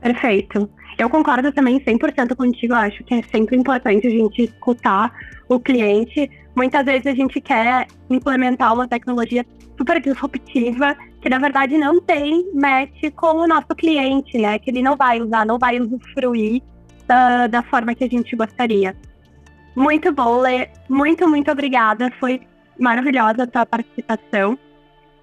Perfeito. 0.00 0.70
Eu 0.98 1.08
concordo 1.08 1.52
também 1.52 1.78
100% 1.78 2.34
contigo. 2.34 2.74
Acho 2.74 3.04
que 3.04 3.14
é 3.14 3.22
sempre 3.22 3.56
importante 3.56 4.06
a 4.06 4.10
gente 4.10 4.42
escutar 4.42 5.12
o 5.48 5.60
cliente. 5.60 6.28
Muitas 6.56 6.84
vezes 6.84 7.06
a 7.06 7.14
gente 7.14 7.40
quer 7.40 7.86
implementar 8.10 8.74
uma 8.74 8.88
tecnologia 8.88 9.46
super 9.76 10.00
disruptiva 10.00 10.96
que 11.22 11.28
na 11.28 11.38
verdade 11.38 11.78
não 11.78 12.00
tem 12.00 12.50
match 12.52 13.12
com 13.14 13.38
o 13.38 13.46
nosso 13.46 13.68
cliente, 13.76 14.36
né? 14.38 14.58
Que 14.58 14.70
ele 14.70 14.82
não 14.82 14.96
vai 14.96 15.20
usar, 15.20 15.46
não 15.46 15.58
vai 15.58 15.80
usufruir 15.80 16.62
da, 17.06 17.46
da 17.46 17.62
forma 17.62 17.94
que 17.94 18.04
a 18.04 18.08
gente 18.08 18.34
gostaria. 18.34 18.94
Muito 19.76 20.12
bom, 20.12 20.40
Lê. 20.40 20.68
Muito, 20.88 21.28
muito 21.28 21.50
obrigada. 21.50 22.12
Foi 22.18 22.40
maravilhosa 22.78 23.44
a 23.44 23.46
tua 23.46 23.64
participação. 23.64 24.58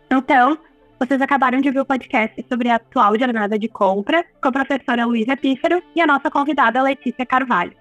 Então, 0.10 0.58
vocês 1.00 1.22
acabaram 1.22 1.60
de 1.60 1.70
ver 1.72 1.82
o 1.82 1.86
podcast 1.86 2.46
sobre 2.48 2.70
a 2.70 2.76
atual 2.76 3.18
jornada 3.20 3.60
de 3.60 3.68
compra 3.68 4.24
com 4.42 4.48
a 4.48 4.52
professora 4.52 5.06
Luísa 5.06 5.36
Pífero 5.36 5.82
e 5.96 6.02
a 6.02 6.08
nossa 6.08 6.32
convidada 6.32 6.82
Letícia 6.82 7.26
Carvalho. 7.26 7.74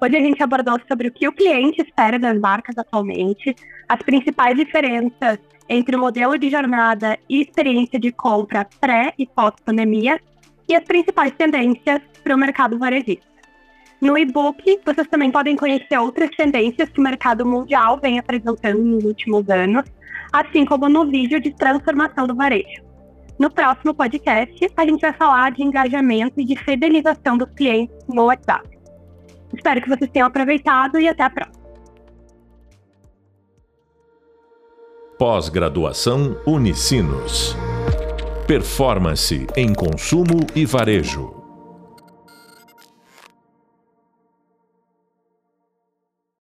Hoje 0.00 0.16
a 0.16 0.20
gente 0.20 0.42
abordou 0.42 0.78
sobre 0.88 1.08
o 1.08 1.12
que 1.12 1.28
o 1.28 1.32
cliente 1.32 1.82
espera 1.82 2.18
das 2.18 2.38
marcas 2.38 2.76
atualmente, 2.76 3.54
as 3.88 4.02
principais 4.02 4.56
diferenças 4.56 5.38
entre 5.68 5.94
o 5.94 6.00
modelo 6.00 6.36
de 6.38 6.50
jornada 6.50 7.18
e 7.28 7.40
experiência 7.42 8.00
de 8.00 8.10
compra 8.10 8.66
pré 8.80 9.12
e 9.18 9.26
pós-pandemia 9.26 10.20
e 10.68 10.74
as 10.74 10.84
principais 10.84 11.32
tendências 11.32 12.00
para 12.24 12.34
o 12.34 12.38
mercado 12.38 12.78
varejista. 12.78 13.31
No 14.02 14.18
e-book, 14.18 14.80
vocês 14.84 15.06
também 15.06 15.30
podem 15.30 15.54
conhecer 15.54 15.96
outras 15.96 16.28
tendências 16.30 16.88
que 16.88 16.98
o 16.98 17.02
mercado 17.04 17.46
mundial 17.46 18.00
vem 18.02 18.18
apresentando 18.18 18.82
nos 18.82 19.04
últimos 19.04 19.48
anos, 19.48 19.84
assim 20.32 20.64
como 20.64 20.88
no 20.88 21.08
vídeo 21.08 21.40
de 21.40 21.54
transformação 21.54 22.26
do 22.26 22.34
varejo. 22.34 22.82
No 23.38 23.48
próximo 23.48 23.94
podcast, 23.94 24.72
a 24.76 24.84
gente 24.84 25.00
vai 25.00 25.12
falar 25.12 25.52
de 25.52 25.62
engajamento 25.62 26.40
e 26.40 26.44
de 26.44 26.56
fidelização 26.56 27.38
dos 27.38 27.48
clientes 27.50 27.94
no 28.08 28.24
WhatsApp. 28.24 28.68
Espero 29.54 29.80
que 29.80 29.88
vocês 29.88 30.10
tenham 30.10 30.26
aproveitado 30.26 30.98
e 30.98 31.06
até 31.06 31.22
a 31.22 31.30
próxima. 31.30 31.62
Pós-graduação 35.16 36.36
Unicinos. 36.44 37.54
Performance 38.48 39.46
em 39.56 39.72
consumo 39.72 40.40
e 40.56 40.66
varejo. 40.66 41.41